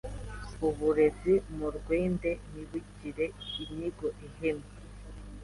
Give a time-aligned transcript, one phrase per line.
[0.67, 3.25] uburezi murwende nibugire
[3.61, 4.73] inyigo ihemye